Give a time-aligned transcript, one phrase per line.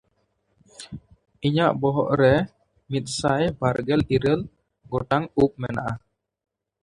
[1.45, 2.33] ᱤᱧᱟᱜ ᱵᱚᱦᱚᱜ ᱨᱮ
[2.91, 4.39] ᱢᱤᱫᱥᱟᱭ ᱵᱟᱨᱜᱮᱞ ᱤᱨᱟᱹᱞ
[4.91, 5.93] ᱜᱚᱴᱟᱝ ᱩᱵ ᱢᱮᱱᱟᱜᱼᱟ᱾